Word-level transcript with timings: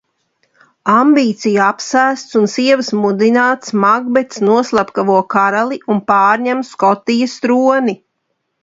Ambīciju 0.93 1.59
apsēsts 1.65 2.39
un 2.41 2.49
sievas 2.55 2.91
mudināts 3.03 3.77
Makbets 3.85 4.43
noslepkavo 4.49 5.19
karali 5.37 5.81
un 5.95 6.03
pārņem 6.11 6.67
Skotijas 6.75 7.43
troni. 7.47 7.99